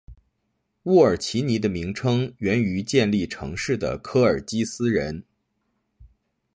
[0.85, 5.25] 乌尔齐尼的名称源于建立城市的科尔基斯人。